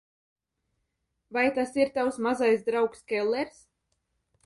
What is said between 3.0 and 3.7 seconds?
Kellers?